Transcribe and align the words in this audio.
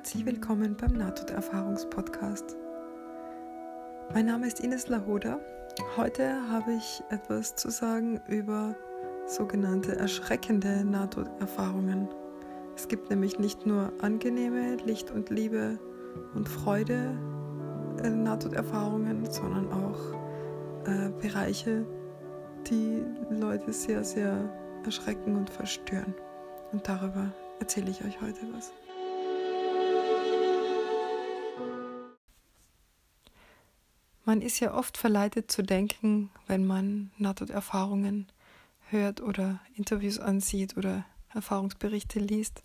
Herzlich 0.00 0.24
willkommen 0.24 0.78
beim 0.78 0.94
Nahtoderfahrungspodcast. 0.94 2.56
Mein 4.14 4.24
Name 4.24 4.46
ist 4.46 4.60
Ines 4.60 4.88
Lahoda. 4.88 5.38
Heute 5.94 6.40
habe 6.48 6.72
ich 6.72 7.02
etwas 7.10 7.54
zu 7.54 7.68
sagen 7.68 8.18
über 8.26 8.74
sogenannte 9.26 9.94
erschreckende 9.96 10.86
Nahtoderfahrungen. 10.86 12.08
Es 12.74 12.88
gibt 12.88 13.10
nämlich 13.10 13.38
nicht 13.38 13.66
nur 13.66 13.92
angenehme 14.00 14.76
Licht 14.76 15.10
und 15.10 15.28
Liebe 15.28 15.78
und 16.34 16.48
Freude 16.48 17.14
äh, 18.02 18.08
Nahtoderfahrungen, 18.08 19.30
sondern 19.30 19.70
auch 19.70 19.98
äh, 20.86 21.10
Bereiche, 21.20 21.84
die 22.70 23.04
Leute 23.28 23.70
sehr, 23.74 24.02
sehr 24.02 24.48
erschrecken 24.82 25.36
und 25.36 25.50
verstören. 25.50 26.14
Und 26.72 26.88
darüber 26.88 27.30
erzähle 27.58 27.90
ich 27.90 28.02
euch 28.02 28.18
heute 28.22 28.40
was. 28.54 28.72
Man 34.30 34.42
ist 34.42 34.60
ja 34.60 34.74
oft 34.74 34.96
verleitet 34.96 35.50
zu 35.50 35.60
denken, 35.60 36.30
wenn 36.46 36.64
man 36.64 37.10
Nahtoderfahrungen 37.18 38.28
hört 38.88 39.20
oder 39.20 39.58
Interviews 39.74 40.20
ansieht 40.20 40.76
oder 40.76 41.04
Erfahrungsberichte 41.34 42.20
liest, 42.20 42.62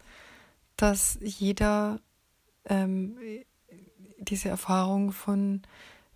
dass 0.78 1.18
jeder 1.24 2.00
ähm, 2.66 3.18
diese 4.20 4.50
Erfahrung 4.50 5.12
von 5.12 5.64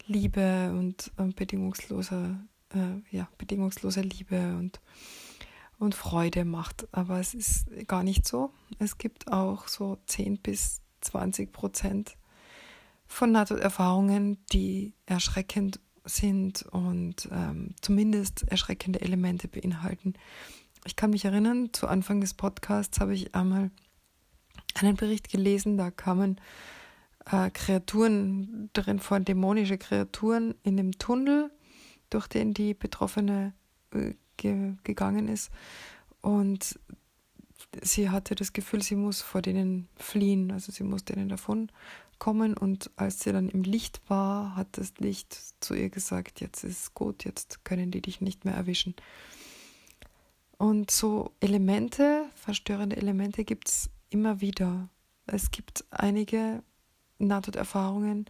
Liebe 0.05 0.72
und 0.72 1.12
äh, 1.17 1.34
bedingungsloser, 1.34 2.39
äh, 2.75 3.17
ja, 3.17 3.27
bedingungsloser 3.39 4.03
Liebe 4.03 4.55
und, 4.55 4.80
und 5.80 5.95
Freude 5.95 6.45
macht. 6.45 6.88
Aber 6.91 7.20
es 7.20 7.34
ist 7.34 7.66
gar 7.88 8.03
nicht 8.03 8.27
so. 8.27 8.52
Es 8.77 9.00
gibt 9.00 9.31
auch 9.31 9.67
so 9.67 9.97
10 10.06 10.38
bis 10.38 10.81
20 11.02 11.52
Prozent 11.52 12.17
von 13.10 13.32
Nahtoderfahrungen, 13.34 14.38
die 14.54 14.94
erschreckend 15.06 15.82
sind 16.06 16.62
und 16.64 17.28
ähm, 17.32 17.76
zumindest 17.82 18.48
erschreckende 18.48 19.02
Elemente 19.02 19.48
beinhalten. 19.50 20.14
Ich 20.86 20.96
kann 20.96 21.10
mich 21.10 21.26
erinnern, 21.26 21.72
zu 21.74 21.88
Anfang 21.88 22.22
des 22.22 22.36
Podcasts 22.36 23.02
habe 23.02 23.14
ich 23.14 23.36
einmal 23.36 23.72
einen 24.76 24.96
Bericht 24.96 25.30
gelesen, 25.30 25.78
da 25.78 25.92
kamen 25.92 26.40
äh, 27.26 27.50
Kreaturen 27.50 28.70
drin 28.74 29.00
vor, 29.00 29.20
dämonische 29.20 29.78
Kreaturen 29.78 30.56
in 30.64 30.78
dem 30.78 30.98
Tunnel, 30.98 31.52
durch 32.10 32.28
den 32.28 32.54
die 32.54 32.74
Betroffene 32.74 33.54
äh, 33.92 34.14
ge 34.38 34.76
gegangen 34.84 35.28
ist. 35.28 35.52
Und 36.22 36.80
sie 37.81 38.09
hatte 38.09 38.36
das 38.36 38.53
Gefühl, 38.53 38.81
sie 38.81 38.95
muss 38.95 39.22
vor 39.22 39.42
denen 39.42 39.88
fliehen, 39.95 40.52
also 40.52 40.72
sie 40.72 40.84
muss 40.84 41.06
denen 41.06 41.30
davon 41.30 41.72
kommen 42.17 42.56
und 42.56 42.92
als 42.98 43.22
sie 43.22 43.31
dann 43.31 43.50
im 43.50 43.64
Licht 43.64 44.02
war, 44.08 44.56
hat 44.56 44.78
das 44.78 44.94
Licht 44.98 45.38
zu 45.62 45.73
ihr 45.73 45.90
gesagt, 45.90 46.42
jetzt 46.42 46.64
ist 46.64 46.94
gut, 46.94 47.23
jetzt 47.23 47.64
können 47.64 47.92
die 47.92 48.02
dich 48.02 48.22
nicht 48.22 48.45
mehr 48.45 48.56
erwischen. 48.56 48.94
Und 50.58 50.92
so 50.92 51.31
Elemente, 51.40 52.25
verstörende 52.36 52.97
Elemente 52.97 53.45
gibt 53.45 53.70
es 53.70 53.90
immer 54.09 54.42
wieder. 54.42 54.90
Es 55.25 55.52
gibt 55.52 55.86
einige 55.90 56.62
Nahtoderfahrungen, 57.17 58.25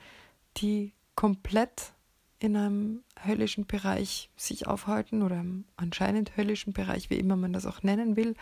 die 0.57 0.93
komplett 1.15 1.93
in 2.39 2.55
einem 2.55 3.03
höllischen 3.21 3.65
Bereich 3.65 4.29
sich 4.37 4.67
aufhalten 4.67 5.23
oder 5.23 5.39
im 5.39 5.65
anscheinend 5.75 6.37
höllischen 6.37 6.73
Bereich, 6.73 7.09
wie 7.09 7.17
immer 7.17 7.35
man 7.35 7.51
das 7.51 7.65
auch 7.65 7.83
nennen 7.83 8.15
will. 8.15 8.35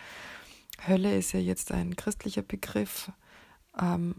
Hölle 0.86 1.16
ist 1.16 1.32
ja 1.32 1.40
jetzt 1.40 1.72
ein 1.72 1.96
christlicher 1.96 2.42
Begriff, 2.42 3.10
ähm, 3.80 4.16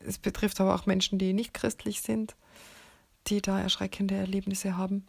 es 0.00 0.18
betrifft 0.18 0.60
aber 0.60 0.74
auch 0.74 0.86
Menschen, 0.86 1.18
die 1.18 1.32
nicht 1.32 1.54
christlich 1.54 2.02
sind, 2.02 2.36
die 3.26 3.42
da 3.42 3.60
erschreckende 3.60 4.14
Erlebnisse 4.14 4.76
haben 4.76 5.06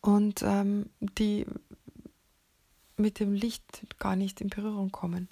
und 0.00 0.42
ähm, 0.42 0.90
die 1.00 1.46
mit 2.96 3.20
dem 3.20 3.32
Licht 3.32 3.86
gar 3.98 4.16
nicht 4.16 4.40
in 4.40 4.48
Berührung 4.48 4.90
kommen. 4.90 5.28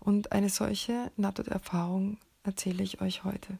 Und 0.00 0.32
eine 0.32 0.48
solche 0.48 1.12
Nahtoderfahrung 1.16 2.18
erzähle 2.42 2.82
ich 2.82 3.00
euch 3.00 3.24
heute. 3.24 3.58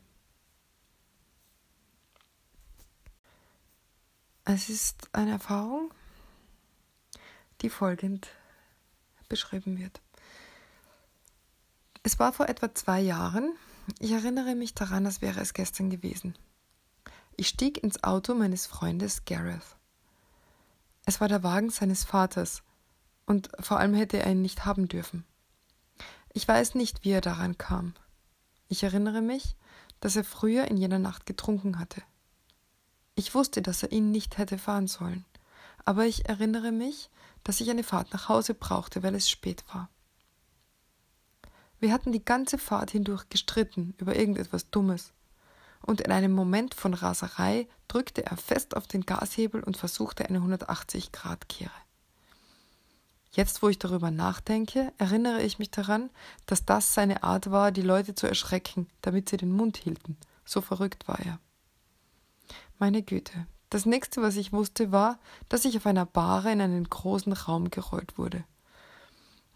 Es 4.44 4.68
ist 4.68 5.08
eine 5.12 5.32
Erfahrung, 5.32 5.92
die 7.60 7.70
folgend 7.70 8.28
beschrieben 9.32 9.78
wird. 9.78 10.03
Es 12.03 12.19
war 12.19 12.34
vor 12.34 12.50
etwa 12.50 12.75
zwei 12.75 13.00
Jahren. 13.00 13.54
Ich 13.98 14.12
erinnere 14.12 14.54
mich 14.54 14.75
daran, 14.75 15.06
als 15.06 15.22
wäre 15.22 15.41
es 15.41 15.54
gestern 15.54 15.88
gewesen. 15.88 16.34
Ich 17.38 17.48
stieg 17.48 17.82
ins 17.82 18.04
Auto 18.04 18.34
meines 18.34 18.66
Freundes 18.66 19.25
Gareth. 19.25 19.76
Es 21.06 21.22
war 21.22 21.28
der 21.28 21.42
Wagen 21.42 21.71
seines 21.71 22.04
Vaters, 22.04 22.62
und 23.25 23.48
vor 23.59 23.78
allem 23.78 23.94
hätte 23.94 24.19
er 24.19 24.31
ihn 24.31 24.42
nicht 24.42 24.66
haben 24.66 24.87
dürfen. 24.87 25.25
Ich 26.34 26.47
weiß 26.47 26.75
nicht, 26.75 27.04
wie 27.04 27.12
er 27.12 27.22
daran 27.22 27.56
kam. 27.56 27.94
Ich 28.69 28.82
erinnere 28.82 29.22
mich, 29.22 29.56
dass 30.00 30.15
er 30.15 30.25
früher 30.25 30.66
in 30.69 30.76
jener 30.76 30.98
Nacht 30.98 31.25
getrunken 31.25 31.78
hatte. 31.78 32.03
Ich 33.15 33.34
wusste, 33.34 33.62
dass 33.62 33.82
er 33.82 33.92
ihn 33.92 34.10
nicht 34.10 34.37
hätte 34.37 34.59
fahren 34.59 34.88
sollen, 34.88 35.25
aber 35.87 36.04
ich 36.04 36.28
erinnere 36.28 36.71
mich, 36.71 37.09
dass 37.44 37.60
ich 37.60 37.70
eine 37.70 37.84
Fahrt 37.84 38.12
nach 38.12 38.28
Hause 38.28 38.54
brauchte, 38.54 39.03
weil 39.03 39.14
es 39.14 39.28
spät 39.28 39.64
war. 39.72 39.88
Wir 41.80 41.92
hatten 41.92 42.12
die 42.12 42.25
ganze 42.25 42.58
Fahrt 42.58 42.92
hindurch 42.92 43.28
gestritten 43.28 43.94
über 43.98 44.14
irgendetwas 44.14 44.70
Dummes. 44.70 45.12
Und 45.80 46.00
in 46.00 46.12
einem 46.12 46.32
Moment 46.32 46.75
von 46.75 46.94
Raserei 46.94 47.66
drückte 47.88 48.25
er 48.25 48.36
fest 48.36 48.76
auf 48.76 48.86
den 48.86 49.04
Gashebel 49.04 49.64
und 49.64 49.76
versuchte 49.76 50.25
eine 50.25 50.38
180-Grad-Kehre. 50.38 51.72
Jetzt, 53.32 53.62
wo 53.62 53.69
ich 53.69 53.78
darüber 53.78 54.10
nachdenke, 54.10 54.92
erinnere 54.98 55.42
ich 55.42 55.59
mich 55.59 55.70
daran, 55.70 56.10
dass 56.47 56.64
das 56.64 56.94
seine 56.94 57.22
Art 57.22 57.50
war, 57.50 57.72
die 57.72 57.82
Leute 57.82 58.14
zu 58.14 58.28
erschrecken, 58.28 58.88
damit 59.00 59.30
sie 59.30 59.38
den 59.38 59.53
Mund 59.53 59.76
hielten. 59.78 60.16
So 60.44 60.60
verrückt 60.60 61.09
war 61.09 61.19
er. 61.19 61.41
Meine 62.78 63.03
Güte. 63.03 63.47
Das 63.72 63.87
nächste, 63.87 64.21
was 64.21 64.37
ich 64.37 64.53
wusste, 64.53 64.93
war, 64.93 65.19
dass 65.49 65.65
ich 65.65 65.78
auf 65.78 65.87
einer 65.87 66.05
Bahre 66.05 66.53
in 66.53 66.60
einen 66.60 66.84
großen 66.84 67.33
Raum 67.33 67.71
gerollt 67.71 68.19
wurde. 68.19 68.44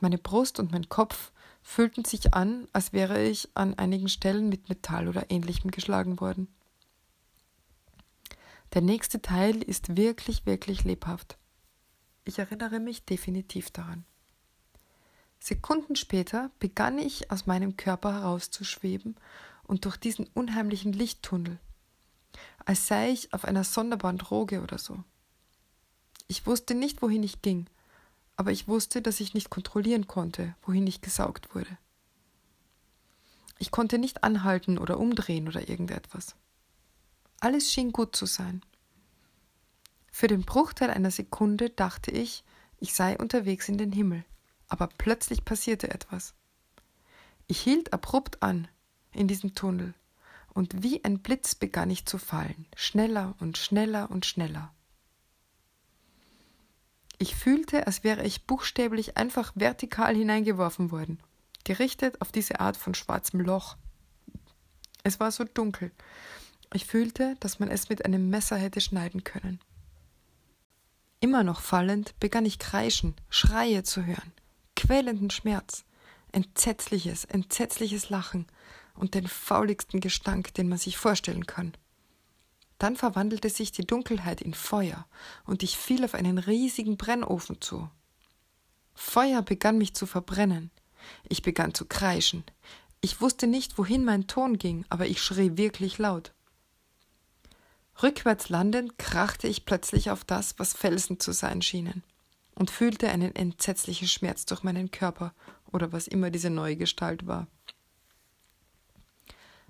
Meine 0.01 0.17
Brust 0.17 0.59
und 0.59 0.73
mein 0.73 0.89
Kopf 0.89 1.33
fühlten 1.63 2.03
sich 2.03 2.33
an, 2.33 2.67
als 2.73 2.95
wäre 2.95 3.23
ich 3.23 3.51
an 3.53 3.75
einigen 3.75 4.09
Stellen 4.09 4.49
mit 4.49 4.71
Metall 4.71 5.09
oder 5.09 5.31
ähnlichem 5.31 5.71
geschlagen 5.71 6.19
worden. 6.19 6.49
Der 8.73 8.81
nächste 8.81 9.21
Teil 9.21 9.63
ist 9.63 9.99
wirklich, 9.99 10.47
wirklich 10.47 10.85
lebhaft. 10.85 11.37
Ich 12.25 12.39
erinnere 12.39 12.81
mich 12.81 13.05
definitiv 13.05 13.71
daran. 13.71 14.07
Sekunden 15.41 15.95
später 15.95 16.51
begann 16.59 16.97
ich 16.99 17.31
aus 17.31 17.45
meinem 17.45 17.77
Körper 17.77 18.15
herauszuschweben 18.15 19.17
und 19.65 19.85
durch 19.85 19.99
diesen 19.99 20.27
unheimlichen 20.33 20.95
Lichttunnel, 20.95 21.59
als 22.65 22.87
sei 22.87 23.11
ich 23.11 23.33
auf 23.33 23.45
einer 23.45 23.65
sonderbaren 23.65 24.19
Droge 24.19 24.63
oder 24.63 24.79
so. 24.79 25.03
Ich 26.29 26.47
wusste 26.47 26.75
nicht, 26.75 27.03
wohin 27.03 27.23
ich 27.23 27.43
ging, 27.43 27.67
aber 28.37 28.53
ich 28.53 28.69
wusste, 28.69 29.01
dass 29.01 29.21
ich 29.21 29.35
nicht 29.35 29.51
kontrollieren 29.51 30.07
konnte, 30.07 30.55
wohin 30.63 30.87
ich 30.87 31.01
gesaugt 31.01 31.55
wurde. 31.55 31.79
Ich 33.59 33.71
konnte 33.71 33.99
nicht 33.99 34.25
anhalten 34.25 34.79
oder 34.79 34.99
umdrehen 34.99 35.49
oder 35.49 35.69
irgendetwas. 35.69 36.35
Alles 37.41 37.73
schien 37.73 37.93
gut 37.93 38.17
zu 38.17 38.27
sein. 38.27 38.63
Für 40.11 40.27
den 40.27 40.43
Bruchteil 40.43 40.91
einer 40.91 41.11
Sekunde 41.11 41.71
dachte 41.71 42.11
ich, 42.11 42.45
ich 42.79 42.95
sei 42.95 43.17
unterwegs 43.19 43.69
in 43.69 43.79
den 43.79 43.93
Himmel, 43.93 44.25
aber 44.69 44.89
plötzlich 44.99 45.45
passierte 45.45 45.91
etwas. 45.91 46.35
Ich 47.47 47.61
hielt 47.61 47.93
abrupt 47.93 48.43
an 48.43 48.69
in 49.13 49.29
diesem 49.29 49.55
Tunnel, 49.55 49.95
und 50.57 50.83
wie 50.83 51.05
ein 51.05 51.19
Blitz 51.19 51.55
begann 51.55 51.91
ich 51.91 52.07
zu 52.07 52.17
fallen, 52.17 52.67
schneller 52.75 53.35
und 53.41 53.59
schneller 53.59 54.11
und 54.11 54.25
schneller. 54.25 54.73
Ich 57.19 57.37
fühlte, 57.37 57.87
als 57.87 58.05
wäre 58.05 58.25
ich 58.25 58.47
buchstäblich 58.47 59.19
einfach 59.19 59.53
vertikal 59.55 60.17
hineingeworfen 60.17 60.91
worden, 60.91 61.21
gerichtet 61.65 62.23
auf 62.23 62.33
diese 62.33 62.61
Art 62.61 62.79
von 62.79 62.95
schwarzem 62.95 63.41
Loch. 63.41 63.77
Es 65.03 65.21
war 65.21 65.31
so 65.31 65.45
dunkel. 65.45 65.93
Ich 66.73 66.87
fühlte, 66.87 67.37
dass 67.41 67.59
man 67.59 67.71
es 67.71 67.91
mit 67.91 68.05
einem 68.07 68.31
Messer 68.31 68.57
hätte 68.57 68.81
schneiden 68.81 69.25
können. 69.25 69.61
Immer 71.21 71.45
noch 71.45 71.61
fallend 71.61 72.19
begann 72.19 72.47
ich 72.47 72.59
kreischen, 72.59 73.15
Schreie 73.29 73.83
zu 73.83 74.07
hören, 74.07 74.33
quälenden 74.75 75.29
Schmerz, 75.29 75.85
entsetzliches, 76.33 77.27
entsetzliches 77.27 78.09
Lachen 78.09 78.47
und 78.97 79.15
den 79.15 79.29
fauligsten 79.29 80.01
Gestank, 80.01 80.55
den 80.55 80.69
man 80.69 80.79
sich 80.79 80.97
vorstellen 80.97 81.47
kann. 81.47 81.73
Dann 82.79 82.97
verwandelte 82.97 83.49
sich 83.49 83.73
die 83.73 83.87
Dunkelheit 83.87 84.41
in 84.41 84.55
Feuer, 84.55 85.07
und 85.45 85.63
ich 85.63 85.79
fiel 85.79 86.05
auf 86.05 86.15
einen 86.15 86.39
riesigen 86.39 86.97
Brennofen 86.97 87.61
zu. 87.61 87.89
Feuer 88.95 89.43
begann 89.43 89.79
mich 89.79 89.95
zu 89.95 90.07
verbrennen. 90.07 90.71
Ich 91.29 91.43
begann 91.43 91.75
zu 91.75 91.87
kreischen. 91.87 92.45
Ich 93.01 93.21
wusste 93.21 93.47
nicht, 93.47 93.79
wohin 93.79 94.05
mein 94.05 94.27
Ton 94.27 94.59
ging, 94.59 94.85
aber 94.89 95.07
ich 95.07 95.23
schrie 95.23 95.57
wirklich 95.57 95.99
laut. 95.99 96.33
Rückwärts 98.03 98.49
landend 98.51 98.99
krachte 98.99 99.49
ich 99.49 99.65
plötzlich 99.65 100.11
auf 100.11 100.25
das, 100.25 100.59
was 100.59 100.75
Felsen 100.75 101.19
zu 101.19 101.33
sein 101.33 101.63
schienen, 101.63 102.03
und 102.55 102.71
fühlte 102.71 103.09
einen 103.09 103.35
entsetzlichen 103.35 104.09
Schmerz 104.09 104.45
durch 104.45 104.63
meinen 104.63 104.91
Körper 104.91 105.33
oder 105.73 105.93
was 105.93 106.07
immer 106.07 106.31
diese 106.31 106.51
neue 106.51 106.77
Gestalt 106.77 107.27
war. 107.27 107.47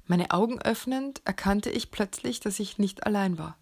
Meine 0.07 0.31
Augen 0.31 0.61
öffnend 0.61 1.21
erkannte 1.25 1.71
ich 1.71 1.91
plötzlich, 1.91 2.41
dass 2.41 2.61
ich 2.61 2.79
nicht 2.79 3.05
allein 3.07 3.39
war. 3.39 3.57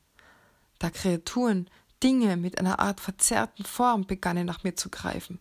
Da 0.78 0.90
Kreaturen, 0.90 1.68
Dinge 2.02 2.36
mit 2.36 2.58
einer 2.58 2.80
Art 2.80 3.00
verzerrten 3.00 3.64
Form 3.64 4.06
begannen 4.06 4.44
nach 4.46 4.62
mir 4.62 4.76
zu 4.76 4.90
greifen. 4.90 5.38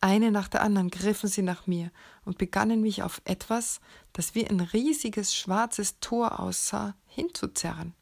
Eine 0.00 0.30
nach 0.30 0.48
der 0.48 0.62
anderen 0.62 0.90
griffen 0.90 1.28
sie 1.28 1.42
nach 1.42 1.66
mir 1.66 1.90
und 2.24 2.38
begannen 2.38 2.80
mich 2.80 3.02
auf 3.02 3.20
etwas, 3.24 3.80
das 4.12 4.34
wie 4.34 4.46
ein 4.46 4.60
riesiges 4.60 5.34
schwarzes 5.34 6.00
Tor 6.00 6.40
aussah, 6.40 6.94
hinzuzerren. 7.06 7.94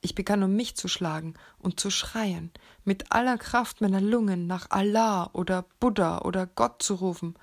Ich 0.00 0.16
begann 0.16 0.42
um 0.42 0.54
mich 0.54 0.76
zu 0.76 0.88
schlagen 0.88 1.34
und 1.58 1.78
zu 1.78 1.90
schreien, 1.90 2.50
mit 2.84 3.12
aller 3.12 3.38
Kraft 3.38 3.80
meiner 3.80 4.00
Lungen 4.00 4.48
nach 4.48 4.68
Allah 4.70 5.30
oder 5.32 5.64
Buddha 5.78 6.22
oder 6.22 6.46
Gott 6.46 6.82
zu 6.82 6.94
rufen, 6.94 7.34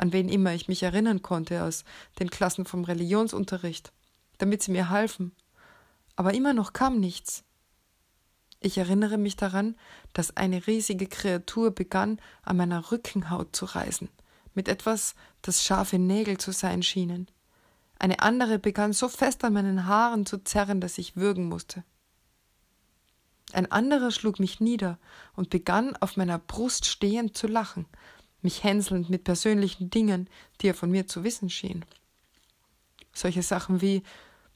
an 0.00 0.14
wen 0.14 0.30
immer 0.30 0.54
ich 0.54 0.66
mich 0.66 0.82
erinnern 0.82 1.20
konnte 1.20 1.62
aus 1.62 1.84
den 2.18 2.30
Klassen 2.30 2.64
vom 2.64 2.84
Religionsunterricht, 2.84 3.92
damit 4.38 4.62
sie 4.62 4.72
mir 4.72 4.88
halfen. 4.88 5.32
Aber 6.16 6.32
immer 6.32 6.54
noch 6.54 6.72
kam 6.72 6.98
nichts. 6.98 7.44
Ich 8.60 8.78
erinnere 8.78 9.18
mich 9.18 9.36
daran, 9.36 9.76
dass 10.14 10.36
eine 10.36 10.66
riesige 10.66 11.06
Kreatur 11.06 11.70
begann, 11.70 12.18
an 12.42 12.56
meiner 12.56 12.90
Rückenhaut 12.90 13.54
zu 13.54 13.66
reißen, 13.66 14.08
mit 14.54 14.68
etwas, 14.68 15.14
das 15.42 15.62
scharfe 15.62 15.98
Nägel 15.98 16.38
zu 16.38 16.52
sein 16.52 16.82
schienen. 16.82 17.30
Eine 17.98 18.20
andere 18.20 18.58
begann 18.58 18.94
so 18.94 19.08
fest 19.08 19.44
an 19.44 19.52
meinen 19.52 19.86
Haaren 19.86 20.24
zu 20.24 20.38
zerren, 20.38 20.80
dass 20.80 20.96
ich 20.96 21.16
würgen 21.16 21.46
musste. 21.46 21.84
Ein 23.52 23.70
anderer 23.70 24.12
schlug 24.12 24.40
mich 24.40 24.60
nieder 24.60 24.98
und 25.34 25.50
begann 25.50 25.96
auf 25.96 26.16
meiner 26.16 26.38
Brust 26.38 26.86
stehend 26.86 27.36
zu 27.36 27.46
lachen, 27.46 27.86
mich 28.42 28.64
hänselnd 28.64 29.10
mit 29.10 29.24
persönlichen 29.24 29.90
Dingen, 29.90 30.28
die 30.60 30.68
er 30.68 30.74
von 30.74 30.90
mir 30.90 31.06
zu 31.06 31.24
wissen 31.24 31.50
schien. 31.50 31.84
Solche 33.12 33.42
Sachen 33.42 33.80
wie, 33.80 34.02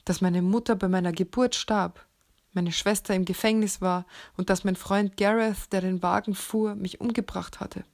dass 0.05 0.21
meine 0.21 0.43
Mutter 0.43 0.77
bei 0.77 0.89
meiner 0.89 1.13
Geburt 1.13 1.55
starb, 1.55 2.07
meine 2.53 2.73
Schwester 2.73 3.15
im 3.15 3.25
Gefängnis 3.25 3.81
war 3.81 4.07
und 4.37 4.49
dass 4.49 4.65
mein 4.65 4.77
Freund 4.77 5.17
Gareth, 5.17 5.73
der 5.73 5.81
den 5.81 6.03
Wagen 6.03 6.35
fuhr, 6.35 6.75
mich 6.75 7.01
umgebracht 7.01 7.61
hatte. 7.61 7.85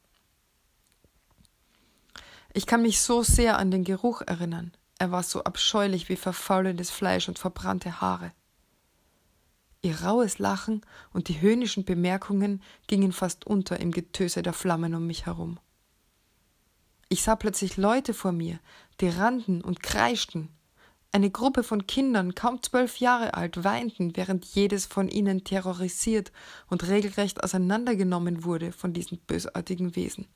Ich 2.53 2.67
kann 2.67 2.83
mich 2.83 3.01
so 3.01 3.23
sehr 3.23 3.59
an 3.59 3.71
den 3.71 3.85
Geruch 3.85 4.23
erinnern. 4.23 4.73
Er 4.99 5.13
war 5.13 5.23
so 5.23 5.45
abscheulich 5.45 6.09
wie 6.09 6.17
verfaulendes 6.17 6.91
Fleisch 6.91 7.29
und 7.29 7.39
verbrannte 7.39 8.01
Haare. 8.01 8.33
Ihr 9.83 10.03
raues 10.03 10.39
Lachen 10.39 10.83
und 11.13 11.29
die 11.29 11.41
höhnischen 11.41 11.85
Bemerkungen 11.85 12.63
gingen 12.87 13.13
fast 13.13 13.47
unter 13.47 13.81
im 13.81 13.93
Getöse 13.93 14.43
der 14.43 14.53
Flammen 14.53 14.95
um 14.95 15.07
mich 15.07 15.25
herum. 15.25 15.59
Ich 17.13 17.25
sah 17.25 17.35
plötzlich 17.35 17.77
Leute 17.77 18.15
vor 18.15 18.31
mir, 18.31 18.61
die 19.01 19.09
rannten 19.09 19.63
und 19.63 19.83
kreischten. 19.83 20.49
Eine 21.11 21.29
Gruppe 21.29 21.65
von 21.65 21.89
Kindern, 21.89 22.37
kaum 22.37 22.63
zwölf 22.63 22.99
Jahre 22.99 23.35
alt, 23.35 23.65
weinten, 23.65 24.17
während 24.17 24.45
jedes 24.45 24.87
von 24.87 25.09
ihnen 25.09 25.43
terrorisiert 25.43 26.31
und 26.69 26.87
regelrecht 26.87 27.43
auseinandergenommen 27.43 28.45
wurde 28.45 28.71
von 28.71 28.93
diesen 28.93 29.19
bösartigen 29.19 29.97
Wesen. 29.97 30.29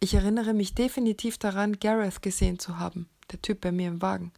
Ich 0.00 0.14
erinnere 0.14 0.54
mich 0.54 0.74
definitiv 0.74 1.38
daran, 1.38 1.78
Gareth 1.78 2.20
gesehen 2.20 2.58
zu 2.58 2.80
haben, 2.80 3.08
der 3.30 3.40
Typ 3.40 3.60
bei 3.60 3.70
mir 3.70 3.86
im 3.86 4.02
Wagen. 4.02 4.32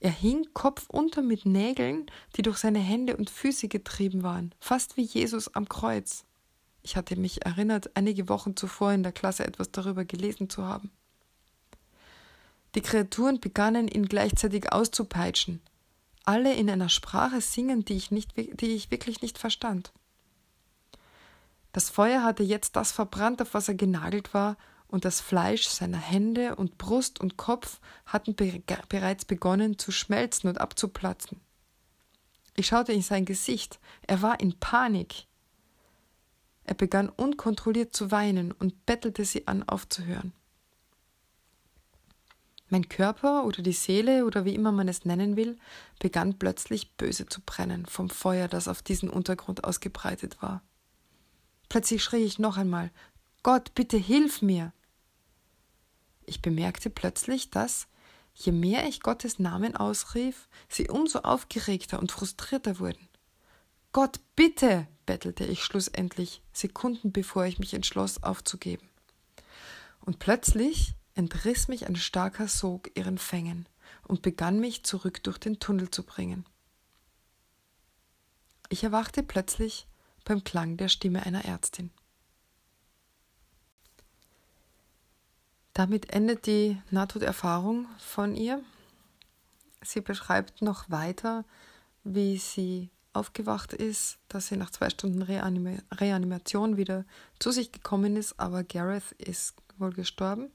Er 0.00 0.10
hing 0.10 0.48
kopfunter 0.52 1.22
mit 1.22 1.46
Nägeln, 1.46 2.10
die 2.36 2.42
durch 2.42 2.58
seine 2.58 2.80
Hände 2.80 3.16
und 3.16 3.30
Füße 3.30 3.68
getrieben 3.68 4.22
waren, 4.22 4.54
fast 4.60 4.98
wie 4.98 5.04
Jesus 5.04 5.54
am 5.54 5.66
Kreuz. 5.66 6.26
Ich 6.82 6.96
hatte 6.96 7.16
mich 7.16 7.44
erinnert, 7.44 7.96
einige 7.96 8.28
Wochen 8.28 8.56
zuvor 8.56 8.92
in 8.92 9.02
der 9.02 9.12
Klasse 9.12 9.46
etwas 9.46 9.70
darüber 9.70 10.04
gelesen 10.04 10.50
zu 10.50 10.66
haben. 10.66 10.90
Die 12.74 12.80
Kreaturen 12.80 13.40
begannen 13.40 13.86
ihn 13.86 14.06
gleichzeitig 14.06 14.72
auszupeitschen, 14.72 15.60
alle 16.24 16.54
in 16.54 16.70
einer 16.70 16.88
Sprache 16.88 17.40
singen, 17.40 17.84
die 17.84 17.94
ich, 17.94 18.10
nicht, 18.10 18.36
die 18.36 18.74
ich 18.74 18.90
wirklich 18.90 19.22
nicht 19.22 19.38
verstand. 19.38 19.92
Das 21.72 21.90
Feuer 21.90 22.22
hatte 22.22 22.42
jetzt 22.42 22.76
das 22.76 22.92
verbrannt, 22.92 23.40
auf 23.42 23.54
was 23.54 23.68
er 23.68 23.74
genagelt 23.74 24.34
war, 24.34 24.56
und 24.88 25.06
das 25.06 25.22
Fleisch 25.22 25.68
seiner 25.68 25.98
Hände 25.98 26.54
und 26.56 26.76
Brust 26.76 27.18
und 27.18 27.38
Kopf 27.38 27.80
hatten 28.04 28.34
be 28.34 28.62
bereits 28.90 29.24
begonnen 29.24 29.78
zu 29.78 29.90
schmelzen 29.90 30.50
und 30.50 30.60
abzuplatzen. 30.60 31.40
Ich 32.56 32.66
schaute 32.66 32.92
in 32.92 33.00
sein 33.00 33.24
Gesicht, 33.24 33.80
er 34.02 34.20
war 34.20 34.38
in 34.38 34.58
Panik. 34.58 35.26
Er 36.64 36.74
begann 36.74 37.08
unkontrolliert 37.08 37.94
zu 37.94 38.10
weinen 38.10 38.52
und 38.52 38.86
bettelte 38.86 39.24
sie 39.24 39.46
an, 39.46 39.62
aufzuhören. 39.64 40.32
Mein 42.68 42.88
Körper 42.88 43.44
oder 43.44 43.62
die 43.62 43.74
Seele 43.74 44.24
oder 44.24 44.46
wie 44.46 44.54
immer 44.54 44.72
man 44.72 44.88
es 44.88 45.04
nennen 45.04 45.36
will, 45.36 45.58
begann 45.98 46.38
plötzlich 46.38 46.96
böse 46.96 47.26
zu 47.26 47.42
brennen 47.42 47.84
vom 47.84 48.08
Feuer, 48.08 48.48
das 48.48 48.66
auf 48.66 48.80
diesen 48.80 49.10
Untergrund 49.10 49.64
ausgebreitet 49.64 50.40
war. 50.40 50.62
Plötzlich 51.68 52.02
schrie 52.02 52.24
ich 52.24 52.38
noch 52.38 52.56
einmal 52.56 52.90
Gott, 53.42 53.74
bitte 53.74 53.96
hilf 53.96 54.40
mir. 54.40 54.72
Ich 56.24 56.40
bemerkte 56.40 56.88
plötzlich, 56.88 57.50
dass, 57.50 57.88
je 58.34 58.52
mehr 58.52 58.88
ich 58.88 59.00
Gottes 59.00 59.38
Namen 59.38 59.76
ausrief, 59.76 60.48
sie 60.68 60.88
umso 60.88 61.18
aufgeregter 61.18 61.98
und 61.98 62.12
frustrierter 62.12 62.78
wurden. 62.78 63.08
Gott, 63.92 64.20
bitte, 64.36 64.88
bettelte 65.04 65.44
ich 65.44 65.62
schlussendlich, 65.62 66.42
Sekunden 66.52 67.12
bevor 67.12 67.44
ich 67.44 67.58
mich 67.58 67.74
entschloss 67.74 68.22
aufzugeben. 68.22 68.88
Und 70.00 70.18
plötzlich 70.18 70.94
entriss 71.14 71.68
mich 71.68 71.86
ein 71.86 71.96
starker 71.96 72.48
Sog 72.48 72.90
ihren 72.96 73.18
Fängen 73.18 73.68
und 74.08 74.22
begann 74.22 74.58
mich 74.60 74.82
zurück 74.84 75.22
durch 75.22 75.38
den 75.38 75.60
Tunnel 75.60 75.90
zu 75.90 76.04
bringen. 76.04 76.46
Ich 78.70 78.82
erwachte 78.82 79.22
plötzlich 79.22 79.86
beim 80.24 80.42
Klang 80.42 80.78
der 80.78 80.88
Stimme 80.88 81.26
einer 81.26 81.44
Ärztin. 81.44 81.90
Damit 85.74 86.10
endet 86.10 86.46
die 86.46 86.80
Nahtoderfahrung 86.90 87.86
von 87.98 88.34
ihr. 88.34 88.62
Sie 89.82 90.00
beschreibt 90.00 90.62
noch 90.62 90.88
weiter, 90.90 91.44
wie 92.04 92.38
sie 92.38 92.90
aufgewacht 93.12 93.72
ist, 93.72 94.18
dass 94.28 94.48
sie 94.48 94.56
nach 94.56 94.70
zwei 94.70 94.90
Stunden 94.90 95.22
Reanima 95.22 95.78
Reanimation 95.92 96.76
wieder 96.76 97.04
zu 97.38 97.50
sich 97.50 97.72
gekommen 97.72 98.16
ist, 98.16 98.38
aber 98.38 98.64
Gareth 98.64 99.12
ist 99.18 99.54
wohl 99.78 99.92
gestorben 99.92 100.50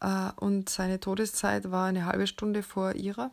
äh, 0.00 0.30
und 0.36 0.68
seine 0.68 1.00
Todeszeit 1.00 1.70
war 1.70 1.86
eine 1.86 2.06
halbe 2.06 2.26
Stunde 2.26 2.62
vor 2.62 2.94
ihrer. 2.94 3.30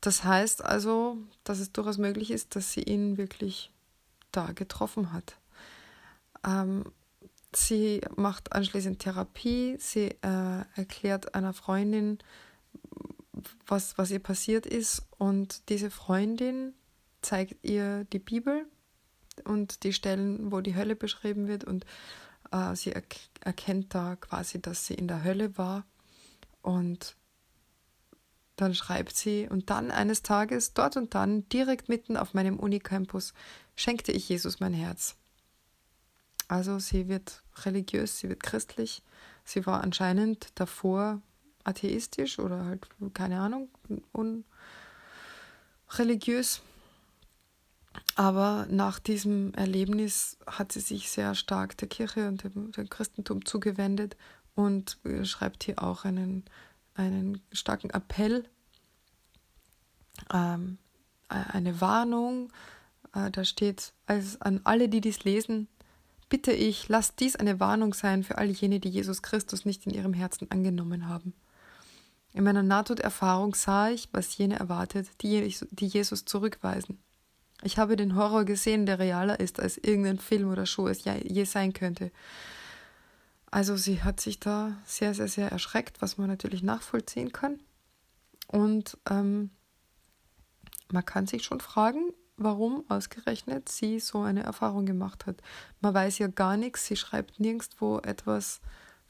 Das 0.00 0.24
heißt 0.24 0.64
also, 0.64 1.16
dass 1.44 1.58
es 1.58 1.72
durchaus 1.72 1.98
möglich 1.98 2.30
ist, 2.30 2.54
dass 2.54 2.72
sie 2.72 2.82
ihn 2.82 3.16
wirklich 3.16 3.72
da 4.30 4.52
getroffen 4.52 5.12
hat. 5.12 5.36
Ähm, 6.46 6.84
Sie 7.56 8.02
macht 8.16 8.52
anschließend 8.52 8.98
Therapie. 8.98 9.76
Sie 9.78 10.14
äh, 10.20 10.64
erklärt 10.74 11.34
einer 11.34 11.54
Freundin, 11.54 12.18
was, 13.66 13.98
was 13.98 14.10
ihr 14.10 14.18
passiert 14.18 14.66
ist. 14.66 15.02
Und 15.18 15.68
diese 15.68 15.90
Freundin 15.90 16.74
zeigt 17.22 17.56
ihr 17.62 18.04
die 18.04 18.18
Bibel 18.18 18.66
und 19.44 19.82
die 19.84 19.92
Stellen, 19.92 20.52
wo 20.52 20.60
die 20.60 20.76
Hölle 20.76 20.96
beschrieben 20.96 21.48
wird. 21.48 21.64
Und 21.64 21.84
äh, 22.52 22.74
sie 22.74 22.92
er 22.92 23.02
erkennt 23.40 23.94
da 23.94 24.16
quasi, 24.16 24.60
dass 24.60 24.86
sie 24.86 24.94
in 24.94 25.08
der 25.08 25.24
Hölle 25.24 25.56
war. 25.58 25.84
Und 26.62 27.16
dann 28.56 28.74
schreibt 28.74 29.14
sie, 29.14 29.46
und 29.48 29.70
dann 29.70 29.90
eines 29.90 30.22
Tages, 30.22 30.72
dort 30.72 30.96
und 30.96 31.14
dann, 31.14 31.48
direkt 31.50 31.88
mitten 31.88 32.16
auf 32.16 32.32
meinem 32.32 32.58
Unicampus, 32.58 33.34
schenkte 33.76 34.12
ich 34.12 34.28
Jesus 34.28 34.60
mein 34.60 34.72
Herz. 34.72 35.16
Also 36.48 36.78
sie 36.78 37.08
wird 37.08 37.42
religiös, 37.64 38.18
sie 38.18 38.28
wird 38.28 38.42
christlich. 38.42 39.02
Sie 39.44 39.66
war 39.66 39.82
anscheinend 39.82 40.48
davor 40.54 41.20
atheistisch 41.66 42.38
oder 42.38 42.64
halt, 42.64 42.86
keine 43.14 43.40
Ahnung, 43.40 43.68
unreligiös. 45.88 46.62
Aber 48.14 48.66
nach 48.70 48.98
diesem 48.98 49.52
Erlebnis 49.54 50.38
hat 50.46 50.72
sie 50.72 50.80
sich 50.80 51.10
sehr 51.10 51.34
stark 51.34 51.76
der 51.78 51.88
Kirche 51.88 52.28
und 52.28 52.44
dem, 52.44 52.72
dem 52.72 52.88
Christentum 52.88 53.44
zugewendet 53.44 54.16
und 54.54 54.98
schreibt 55.22 55.64
hier 55.64 55.82
auch 55.82 56.04
einen, 56.04 56.44
einen 56.94 57.40
starken 57.52 57.90
Appell, 57.90 58.48
ähm, 60.32 60.78
eine 61.28 61.80
Warnung. 61.80 62.52
Äh, 63.14 63.30
da 63.30 63.44
steht 63.44 63.92
als 64.06 64.40
an 64.40 64.60
alle, 64.64 64.88
die 64.88 65.00
dies 65.00 65.24
lesen, 65.24 65.68
bitte 66.28 66.52
ich, 66.52 66.88
lasst 66.88 67.20
dies 67.20 67.36
eine 67.36 67.60
Warnung 67.60 67.94
sein 67.94 68.22
für 68.24 68.38
all 68.38 68.48
jene, 68.50 68.80
die 68.80 68.88
Jesus 68.88 69.22
Christus 69.22 69.64
nicht 69.64 69.86
in 69.86 69.92
ihrem 69.92 70.14
Herzen 70.14 70.50
angenommen 70.50 71.08
haben. 71.08 71.34
In 72.36 72.44
meiner 72.44 72.62
Nahtoderfahrung 72.62 73.54
sah 73.54 73.88
ich, 73.88 74.10
was 74.12 74.36
jene 74.36 74.58
erwartet, 74.58 75.08
die 75.22 75.40
Jesus 75.78 76.26
zurückweisen. 76.26 76.98
Ich 77.62 77.78
habe 77.78 77.96
den 77.96 78.14
Horror 78.14 78.44
gesehen, 78.44 78.84
der 78.84 78.98
realer 78.98 79.40
ist, 79.40 79.58
als 79.58 79.78
irgendein 79.78 80.18
Film 80.18 80.50
oder 80.50 80.66
Show 80.66 80.86
es 80.86 81.02
je 81.04 81.44
sein 81.44 81.72
könnte. 81.72 82.10
Also 83.50 83.78
sie 83.78 84.02
hat 84.02 84.20
sich 84.20 84.38
da 84.38 84.76
sehr, 84.84 85.14
sehr, 85.14 85.28
sehr 85.28 85.50
erschreckt, 85.50 86.02
was 86.02 86.18
man 86.18 86.28
natürlich 86.28 86.62
nachvollziehen 86.62 87.32
kann. 87.32 87.58
Und 88.48 88.98
ähm, 89.08 89.48
man 90.92 91.06
kann 91.06 91.26
sich 91.26 91.42
schon 91.42 91.60
fragen, 91.60 92.12
warum 92.36 92.84
ausgerechnet 92.90 93.70
sie 93.70 93.98
so 93.98 94.20
eine 94.20 94.42
Erfahrung 94.42 94.84
gemacht 94.84 95.24
hat. 95.24 95.36
Man 95.80 95.94
weiß 95.94 96.18
ja 96.18 96.26
gar 96.26 96.58
nichts, 96.58 96.84
sie 96.84 96.96
schreibt 96.96 97.40
nirgendwo 97.40 97.96
etwas 98.00 98.60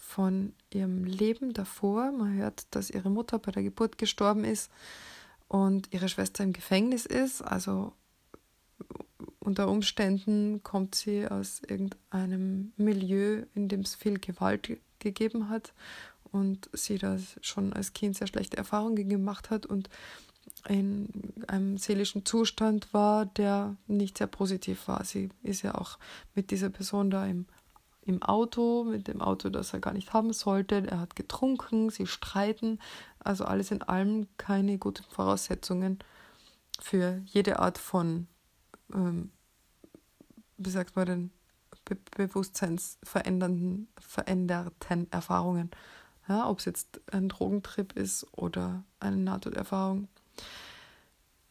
von 0.06 0.54
ihrem 0.72 1.04
Leben 1.04 1.52
davor. 1.52 2.12
Man 2.12 2.34
hört, 2.34 2.66
dass 2.70 2.90
ihre 2.90 3.10
Mutter 3.10 3.38
bei 3.38 3.50
der 3.50 3.62
Geburt 3.62 3.98
gestorben 3.98 4.44
ist 4.44 4.70
und 5.48 5.92
ihre 5.92 6.08
Schwester 6.08 6.44
im 6.44 6.52
Gefängnis 6.52 7.06
ist. 7.06 7.42
Also 7.42 7.92
unter 9.40 9.68
Umständen 9.68 10.62
kommt 10.62 10.94
sie 10.94 11.26
aus 11.26 11.60
irgendeinem 11.66 12.72
Milieu, 12.76 13.44
in 13.54 13.68
dem 13.68 13.80
es 13.80 13.94
viel 13.94 14.18
Gewalt 14.18 14.78
gegeben 15.00 15.48
hat 15.48 15.72
und 16.30 16.70
sie 16.72 16.98
da 16.98 17.18
schon 17.40 17.72
als 17.72 17.92
Kind 17.92 18.16
sehr 18.16 18.26
schlechte 18.28 18.56
Erfahrungen 18.56 19.08
gemacht 19.08 19.50
hat 19.50 19.66
und 19.66 19.88
in 20.68 21.08
einem 21.48 21.78
seelischen 21.78 22.24
Zustand 22.24 22.92
war, 22.94 23.26
der 23.26 23.76
nicht 23.86 24.18
sehr 24.18 24.26
positiv 24.26 24.88
war. 24.88 25.04
Sie 25.04 25.30
ist 25.42 25.62
ja 25.62 25.74
auch 25.74 25.98
mit 26.34 26.50
dieser 26.50 26.70
Person 26.70 27.10
da 27.10 27.26
im, 27.26 27.46
im 28.06 28.22
Auto, 28.22 28.84
mit 28.84 29.08
dem 29.08 29.20
Auto, 29.20 29.48
das 29.48 29.72
er 29.72 29.80
gar 29.80 29.92
nicht 29.92 30.12
haben 30.12 30.32
sollte. 30.32 30.86
Er 30.86 31.00
hat 31.00 31.16
getrunken, 31.16 31.90
sie 31.90 32.06
streiten. 32.06 32.78
Also 33.18 33.44
alles 33.44 33.70
in 33.70 33.82
allem 33.82 34.28
keine 34.36 34.78
guten 34.78 35.04
Voraussetzungen 35.10 35.98
für 36.80 37.22
jede 37.26 37.58
Art 37.58 37.78
von, 37.78 38.28
ähm, 38.92 39.30
wie 40.56 40.70
sagt 40.70 40.96
man 40.96 41.06
denn, 41.06 41.30
Be 41.84 41.96
bewusstseinsverändernden 42.16 43.86
veränderten 44.00 45.06
Erfahrungen. 45.12 45.70
Ja, 46.26 46.48
ob 46.48 46.58
es 46.58 46.64
jetzt 46.64 47.00
ein 47.12 47.28
Drogentrip 47.28 47.92
ist 47.92 48.26
oder 48.32 48.82
eine 48.98 49.18
Nahtoderfahrung 49.18 50.08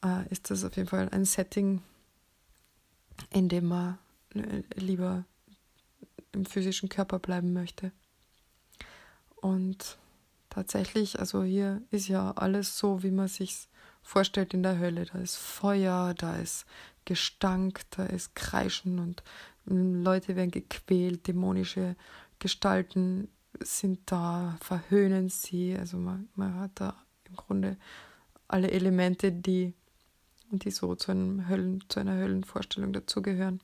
äh, 0.06 0.28
ist 0.30 0.50
das 0.50 0.64
auf 0.64 0.76
jeden 0.76 0.88
Fall 0.88 1.10
ein 1.10 1.26
Setting, 1.26 1.82
in 3.32 3.50
dem 3.50 3.66
man 3.66 3.98
äh, 4.34 4.64
lieber 4.76 5.26
im 6.36 6.46
physischen 6.46 6.90
Körper 6.90 7.20
bleiben 7.20 7.54
möchte. 7.54 7.92
Und 9.36 9.98
tatsächlich, 10.50 11.20
also 11.20 11.44
hier 11.44 11.82
ist 11.92 12.08
ja 12.08 12.32
alles 12.32 12.78
so, 12.78 13.04
wie 13.04 13.12
man 13.12 13.28
sich 13.28 13.68
vorstellt 14.02 14.54
in 14.54 14.64
der 14.64 14.80
Hölle. 14.80 15.06
Da 15.06 15.20
ist 15.20 15.36
Feuer, 15.36 16.14
da 16.14 16.38
ist 16.38 16.66
Gestank, 17.06 17.82
da 17.92 18.06
ist 18.06 18.36
Kreischen 18.36 19.00
und 19.00 19.24
hm, 19.68 20.04
Leute 20.04 20.36
werden 20.36 20.52
gequält, 20.52 21.28
dämonische 21.28 21.96
Gestalten 22.40 23.30
sind 23.60 24.00
da, 24.06 24.58
verhöhnen 24.62 25.30
sie. 25.30 25.76
Also 25.78 25.98
man, 25.98 26.30
man 26.36 26.56
hat 26.56 26.72
da 26.76 26.96
im 27.30 27.36
Grunde 27.36 27.78
alle 28.48 28.72
Elemente, 28.72 29.32
die, 29.32 29.74
die 30.52 30.72
so 30.72 30.96
zu, 30.96 31.12
einem 31.12 31.48
Höllen, 31.48 31.84
zu 31.90 32.00
einer 32.00 32.18
Höllenvorstellung 32.18 32.94
dazugehören. 32.94 33.62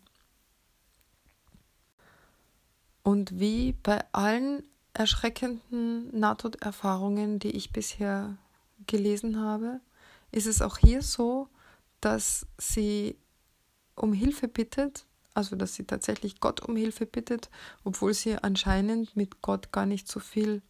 Und 3.03 3.39
wie 3.39 3.73
bei 3.83 4.03
allen 4.11 4.63
erschreckenden 4.93 6.17
Nahtoderfahrungen, 6.17 7.39
die 7.39 7.51
ich 7.51 7.71
bisher 7.71 8.37
gelesen 8.87 9.39
habe, 9.39 9.79
ist 10.31 10.47
es 10.47 10.61
auch 10.61 10.77
hier 10.77 11.01
so, 11.01 11.47
dass 11.99 12.45
sie 12.57 13.17
um 13.95 14.13
Hilfe 14.13 14.47
bittet, 14.47 15.05
also 15.33 15.55
dass 15.55 15.75
sie 15.75 15.85
tatsächlich 15.85 16.39
Gott 16.39 16.61
um 16.61 16.75
Hilfe 16.75 17.05
bittet, 17.05 17.49
obwohl 17.83 18.13
sie 18.13 18.37
anscheinend 18.37 19.15
mit 19.15 19.41
Gott 19.41 19.71
gar 19.71 19.85
nicht 19.85 20.07
so 20.07 20.19
viel 20.19 20.61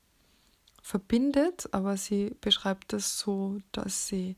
verbindet, 0.82 1.70
aber 1.74 1.98
sie 1.98 2.36
beschreibt 2.42 2.94
es 2.94 3.20
so, 3.20 3.60
dass 3.72 4.08
sie 4.08 4.36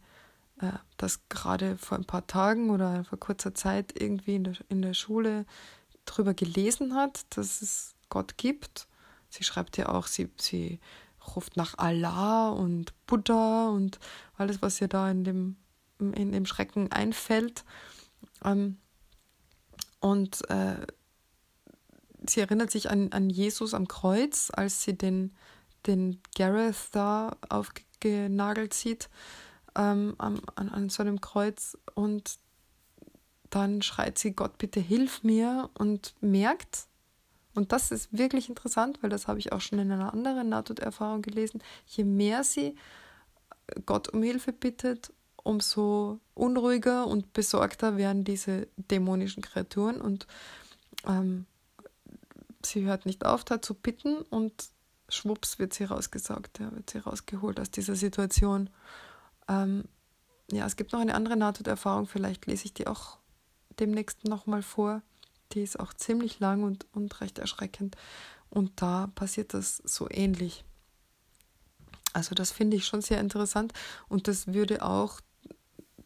äh, 0.60 0.72
das 0.98 1.28
gerade 1.30 1.78
vor 1.78 1.98
ein 1.98 2.06
paar 2.06 2.28
Tagen 2.28 2.70
oder 2.70 3.04
vor 3.06 3.20
kurzer 3.20 3.56
Zeit 3.56 3.94
irgendwie 4.00 4.36
in 4.36 4.44
der, 4.44 4.54
in 4.70 4.82
der 4.82 4.94
Schule 4.94 5.46
drüber 6.06 6.34
gelesen 6.34 6.96
hat, 6.96 7.26
dass 7.38 7.62
es 7.62 7.96
Gott 8.10 8.38
gibt. 8.38 8.88
Sie 9.30 9.44
schreibt 9.44 9.78
ja 9.78 9.90
auch, 9.90 10.08
sie, 10.08 10.30
sie 10.38 10.80
ruft 11.36 11.58
nach 11.58 11.78
Allah 11.78 12.50
und 12.50 12.94
Buddha 13.08 13.70
und 13.70 14.00
alles, 14.38 14.62
was 14.62 14.80
ihr 14.82 14.88
da 14.88 15.10
in 15.10 15.24
dem, 15.24 15.56
in 16.00 16.32
dem 16.32 16.46
Schrecken 16.46 16.92
einfällt. 16.92 17.64
Ähm, 18.44 18.78
und 20.00 20.50
äh, 20.50 20.86
sie 22.28 22.42
erinnert 22.42 22.72
sich 22.72 22.90
an, 22.90 23.12
an 23.14 23.30
Jesus 23.30 23.74
am 23.74 23.88
Kreuz, 23.88 24.52
als 24.54 24.84
sie 24.84 24.98
den 24.98 25.34
den 25.86 26.22
Gareth 26.36 26.90
da 26.92 27.36
aufgenagelt 27.50 28.74
sieht 28.74 29.10
ähm, 29.76 30.16
an, 30.18 30.42
an 30.56 30.90
so 30.90 31.04
einem 31.04 31.22
Kreuz 31.22 31.78
und 31.96 32.38
dann 33.54 33.82
schreit 33.82 34.18
sie, 34.18 34.32
Gott, 34.32 34.58
bitte 34.58 34.80
hilf 34.80 35.24
mir 35.24 35.70
und 35.76 36.16
merkt, 36.22 36.88
und 37.56 37.72
das 37.72 37.92
ist 37.92 38.18
wirklich 38.18 38.50
interessant, 38.50 38.98
weil 39.02 39.12
das 39.12 39.28
habe 39.28 39.38
ich 39.38 39.52
auch 39.52 39.62
schon 39.62 39.78
in 39.78 39.92
einer 39.92 40.12
anderen 40.12 40.50
Nahtoderfahrung 40.50 41.22
gelesen, 41.22 41.62
je 41.86 42.04
mehr 42.04 42.44
sie 42.44 42.76
Gott 43.86 44.10
um 44.10 44.24
Hilfe 44.24 44.54
bittet, 44.54 45.14
umso 45.44 46.20
unruhiger 46.34 47.06
und 47.06 47.34
besorgter 47.34 47.96
werden 47.96 48.24
diese 48.24 48.68
dämonischen 48.78 49.44
Kreaturen 49.44 50.02
und 50.02 50.26
ähm, 51.06 51.46
sie 52.66 52.86
hört 52.86 53.06
nicht 53.06 53.26
auf, 53.26 53.44
da 53.44 53.62
zu 53.62 53.76
bitten 53.76 54.18
und 54.24 54.70
schwupps 55.10 55.60
wird 55.60 55.74
sie 55.74 55.84
rausgesaugt, 55.84 56.60
ja, 56.60 56.72
wird 56.74 56.90
sie 56.90 57.00
rausgeholt 57.00 57.60
aus 57.60 57.70
dieser 57.70 57.96
Situation. 57.96 58.70
Ähm, 59.48 59.84
ja, 60.52 60.66
es 60.66 60.76
gibt 60.76 60.92
noch 60.92 61.02
eine 61.02 61.14
andere 61.14 61.38
Nahtoderfahrung, 61.38 62.08
vielleicht 62.08 62.48
lese 62.48 62.66
ich 62.66 62.74
die 62.74 62.88
auch 62.88 63.20
demnächst 63.80 64.26
nochmal 64.26 64.62
vor. 64.62 65.02
Die 65.52 65.62
ist 65.62 65.80
auch 65.80 65.94
ziemlich 65.94 66.40
lang 66.40 66.64
und, 66.64 66.88
und 66.94 67.22
recht 67.22 67.40
erschreckend. 67.40 67.96
Und 68.50 68.82
da 68.82 69.08
passiert 69.16 69.54
das 69.54 69.78
so 69.78 70.08
ähnlich. 70.10 70.64
Also 72.14 72.36
das 72.36 72.52
finde 72.52 72.78
ich 72.78 72.86
schon 72.86 73.02
sehr 73.02 73.20
interessant 73.20 73.74
und 74.08 74.28
das 74.28 74.54
würde 74.54 74.84
auch 74.86 75.20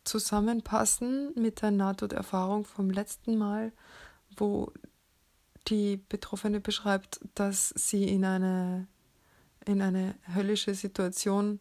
zusammenpassen 0.06 1.34
mit 1.36 1.62
der 1.62 1.72
Nahtoderfahrung 1.72 2.64
vom 2.64 2.90
letzten 2.90 3.38
Mal, 3.38 3.74
wo 4.38 4.72
die 5.68 5.98
Betroffene 5.98 6.62
beschreibt, 6.62 7.20
dass 7.36 7.74
sie 7.76 8.06
in 8.06 8.24
eine 8.24 8.88
in 9.68 9.82
eine 9.82 10.16
höllische 10.34 10.74
Situation 10.74 11.60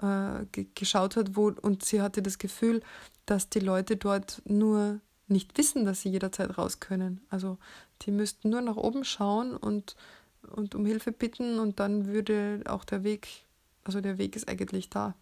äh, 0.00 0.46
geschaut 0.74 1.16
hat, 1.16 1.36
wo, 1.36 1.50
und 1.50 1.84
sie 1.84 2.00
hatte 2.00 2.22
das 2.22 2.38
Gefühl, 2.38 2.82
dass 3.26 3.48
die 3.48 3.60
Leute 3.60 3.96
dort 3.96 4.40
nur 4.44 5.00
nicht 5.30 5.56
wissen, 5.56 5.84
dass 5.84 6.02
sie 6.02 6.10
jederzeit 6.10 6.56
raus 6.58 6.80
können. 6.80 7.20
Also 7.30 7.58
die 8.02 8.10
müssten 8.10 8.50
nur 8.50 8.60
nach 8.60 8.76
oben 8.76 9.04
schauen 9.04 9.56
und, 9.56 9.96
und 10.42 10.74
um 10.74 10.84
Hilfe 10.86 11.12
bitten 11.12 11.58
und 11.58 11.80
dann 11.80 12.06
würde 12.06 12.62
auch 12.66 12.84
der 12.84 13.04
Weg, 13.04 13.44
also 13.84 14.00
der 14.00 14.18
Weg 14.18 14.36
ist 14.36 14.48
eigentlich 14.48 14.90
da. 14.90 15.14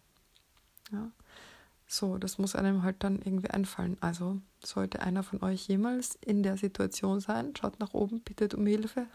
Ja. 0.91 1.11
So, 1.91 2.19
das 2.19 2.37
muss 2.37 2.55
einem 2.55 2.83
halt 2.83 3.03
dann 3.03 3.19
irgendwie 3.19 3.49
einfallen. 3.49 3.97
Also 3.99 4.39
sollte 4.63 5.01
einer 5.01 5.23
von 5.23 5.41
euch 5.41 5.67
jemals 5.67 6.19
in 6.21 6.43
der 6.43 6.55
Situation 6.55 7.19
sein, 7.19 7.55
schaut 7.55 7.79
nach 7.79 7.93
oben, 7.93 8.21
bittet 8.21 8.53
um 8.53 8.65
Hilfe, 8.67 9.07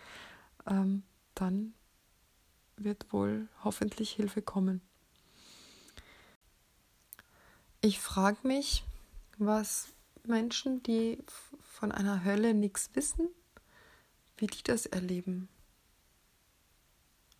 ähm, 0.66 1.02
dann 1.34 1.74
wird 2.76 3.12
wohl 3.12 3.48
hoffentlich 3.64 4.12
Hilfe 4.12 4.40
kommen. 4.40 4.80
Ich 7.80 7.98
frage 7.98 8.46
mich, 8.46 8.84
was 9.38 9.88
Menschen, 10.26 10.82
die 10.82 11.18
von 11.60 11.92
einer 11.92 12.24
Hölle 12.24 12.54
nichts 12.54 12.90
wissen, 12.94 13.28
wie 14.36 14.46
die 14.46 14.62
das 14.62 14.86
erleben. 14.86 15.48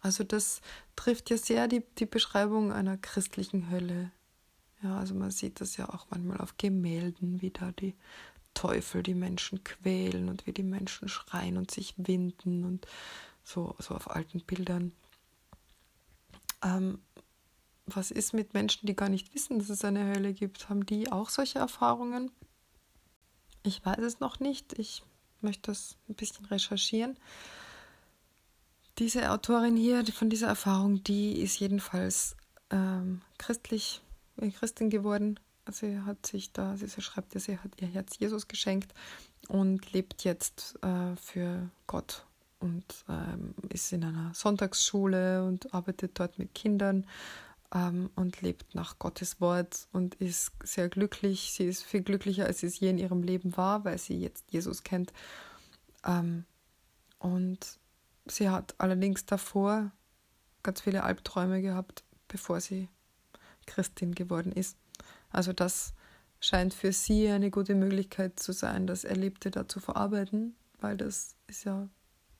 Also 0.01 0.25
das 0.25 0.61
trifft 0.97 1.31
ja 1.31 1.37
sehr 1.37 1.69
die, 1.69 1.83
die 1.99 2.07
Beschreibung 2.07 2.73
einer 2.73 2.97
christlichen 2.97 3.71
Hölle. 3.71 4.11
Ja, 4.83 4.99
also 4.99 5.15
man 5.15 5.31
sieht 5.31 5.61
das 5.61 5.77
ja 5.77 5.89
auch 5.89 6.07
manchmal 6.11 6.39
auf 6.39 6.57
Gemälden, 6.57 7.41
wie 7.41 7.51
da 7.51 7.71
die 7.71 7.95
Teufel 8.53 9.03
die 9.03 9.15
Menschen 9.15 9.63
quälen 9.63 10.29
und 10.29 10.47
wie 10.47 10.53
die 10.53 10.65
Menschen 10.65 11.09
schreien 11.09 11.57
und 11.57 11.71
sich 11.71 11.95
winden 11.97 12.65
und 12.65 12.87
so, 13.45 13.77
so 13.79 13.95
auf 13.95 14.11
alten 14.11 14.41
Bildern. 14.41 14.93
Ähm, 16.63 17.01
was 17.87 18.11
ist 18.11 18.35
mit 18.35 18.55
Menschen, 18.55 18.87
die 18.87 18.97
gar 18.97 19.09
nicht 19.09 19.35
wissen, 19.35 19.59
dass 19.59 19.71
es 19.71 19.85
eine 19.85 20.05
Hölle 20.05 20.33
gibt? 20.33 20.69
Haben 20.69 20.85
die 20.87 21.11
auch 21.11 21.31
solche 21.31 21.59
Erfahrungen? 21.61 22.31
Ich 23.63 23.85
weiß 23.85 23.99
es 23.99 24.21
noch 24.21 24.41
nicht. 24.41 24.79
Ich 24.79 25.03
möchte 25.41 25.71
das 25.71 25.97
ein 26.09 26.15
bisschen 26.15 26.47
recherchieren. 26.47 27.17
Diese 28.99 29.31
Autorin 29.31 29.77
hier 29.77 30.05
von 30.07 30.31
dieser 30.31 30.49
Erfahrung, 30.49 31.03
die 31.05 31.41
ist 31.41 31.59
jedenfalls 31.59 32.37
ähm, 32.71 33.23
christlich, 33.39 34.03
äh, 34.37 34.51
Christin 34.51 34.91
geworden. 34.91 35.41
Sie 35.71 36.01
hat 36.01 36.27
sich 36.27 36.53
da, 36.53 36.77
sie 36.77 36.89
schreibt, 37.01 37.39
sie 37.41 37.59
hat 37.59 37.81
ihr 37.81 37.89
Herz 37.89 38.19
Jesus 38.19 38.49
geschenkt 38.49 38.93
und 39.49 39.93
lebt 39.93 40.25
jetzt 40.25 40.77
äh, 40.83 41.17
für 41.17 41.71
Gott 41.87 42.27
und 42.59 42.85
ähm, 43.09 43.55
ist 43.69 43.93
in 43.93 44.05
einer 44.05 44.33
Sonntagsschule 44.35 45.45
und 45.45 45.73
arbeitet 45.73 46.19
dort 46.19 46.39
mit 46.39 46.55
Kindern 46.55 47.07
ähm, 47.73 48.11
und 48.15 48.43
lebt 48.43 48.75
nach 48.75 48.99
Gottes 48.99 49.41
Wort 49.41 49.89
und 49.93 50.15
ist 50.17 50.53
sehr 50.63 50.89
glücklich. 50.89 51.53
Sie 51.53 51.65
ist 51.65 51.83
viel 51.83 52.03
glücklicher, 52.03 52.47
als 52.47 52.61
sie 52.61 52.67
es 52.67 52.79
je 52.79 52.91
in 52.91 52.99
ihrem 52.99 53.23
Leben 53.23 53.57
war, 53.57 53.85
weil 53.85 53.99
sie 53.99 54.21
jetzt 54.21 54.51
Jesus 54.51 54.83
kennt. 54.83 55.13
Ähm, 56.05 56.45
und 57.19 57.79
sie 58.27 58.51
hat 58.51 58.75
allerdings 58.79 59.25
davor 59.27 59.91
ganz 60.63 60.81
viele 60.81 61.03
Albträume 61.05 61.63
gehabt, 61.63 62.05
bevor 62.29 62.61
sie 62.61 62.89
Christin 63.67 64.15
geworden 64.15 64.53
ist. 64.53 64.77
Also 65.31 65.53
das 65.53 65.95
scheint 66.41 66.75
für 66.75 66.93
sie 66.93 67.29
eine 67.29 67.51
gute 67.51 67.75
Möglichkeit 67.75 68.39
zu 68.39 68.53
sein, 68.53 68.87
das 68.87 69.05
Erlebte 69.05 69.51
da 69.51 69.69
zu 69.69 69.81
verarbeiten, 69.81 70.57
weil 70.81 70.97
das 70.97 71.37
ist 71.47 71.65
ja 71.65 71.89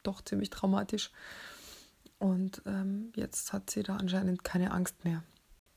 doch 0.03 0.21
ziemlich 0.23 0.51
traumatisch. 0.51 1.11
Und 2.23 2.63
ähm, 2.67 3.13
jetzt 3.17 3.53
hat 3.53 3.69
sie 3.69 3.83
da 3.83 3.97
anscheinend 3.97 4.45
keine 4.45 4.71
Angst 4.71 5.05
mehr. 5.05 5.25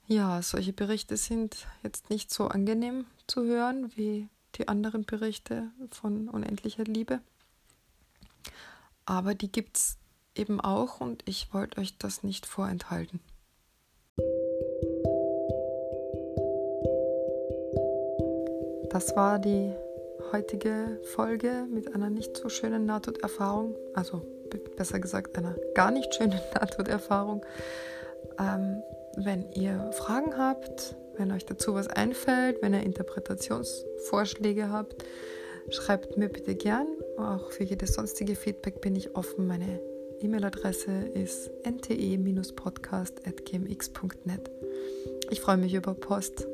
Ja, 0.06 0.44
solche 0.44 0.74
Berichte 0.74 1.18
sind 1.18 1.66
jetzt 1.82 2.12
nicht 2.12 2.32
so 2.32 2.50
angenehm 2.50 3.08
zu 3.26 3.46
hören 3.46 3.92
wie 3.96 4.30
die 4.54 4.68
anderen 4.68 5.06
Berichte 5.06 5.72
von 5.90 6.30
unendlicher 6.30 6.84
Liebe. 6.84 7.20
Aber 9.08 9.34
die 9.34 9.52
gibt 9.52 9.78
es 9.78 9.98
eben 10.36 10.62
auch 10.62 11.02
und 11.02 11.24
ich 11.28 11.52
wollte 11.52 11.82
euch 11.82 11.98
das 11.98 12.22
nicht 12.22 12.46
vorenthalten. 12.46 13.20
Das 18.92 19.16
war 19.16 19.40
die 19.40 19.74
heutige 20.32 21.00
Folge 21.16 21.66
mit 21.72 21.94
einer 21.94 22.10
nicht 22.10 22.38
so 22.38 22.50
schönen 22.50 22.86
Nahtoderfahrung, 22.86 23.76
also 23.94 24.22
besser 24.76 25.00
gesagt 25.00 25.38
einer 25.38 25.56
gar 25.74 25.92
nicht 25.92 26.14
schönen 26.16 26.40
Nahtoderfahrung. 26.54 27.46
Ähm, 28.40 28.82
wenn 29.18 29.52
ihr 29.52 29.92
Fragen 29.94 30.38
habt, 30.38 30.96
wenn 31.18 31.32
euch 31.32 31.46
dazu 31.46 31.74
was 31.74 31.88
einfällt, 31.88 32.62
wenn 32.62 32.74
ihr 32.74 32.84
Interpretationsvorschläge 32.84 34.70
habt, 34.70 35.06
schreibt 35.70 36.18
mir 36.18 36.28
bitte 36.30 36.56
gern. 36.56 36.88
Auch 37.18 37.52
für 37.52 37.64
jedes 37.64 37.94
sonstige 37.94 38.36
Feedback 38.36 38.82
bin 38.82 38.96
ich 38.96 39.16
offen. 39.16 39.48
Meine 39.48 39.80
E-Mail-Adresse 40.20 40.92
ist 41.14 41.50
nte-podcast.gmx.net. 41.64 44.52
Ich 45.30 45.42
freue 45.42 45.58
mich 45.58 45.74
über 45.74 45.94
Post. 45.94 46.48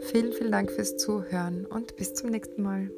Vielen, 0.00 0.32
vielen 0.32 0.50
Dank 0.52 0.70
fürs 0.70 0.96
Zuhören 0.96 1.66
und 1.66 1.96
bis 1.96 2.14
zum 2.14 2.30
nächsten 2.30 2.62
Mal. 2.62 2.90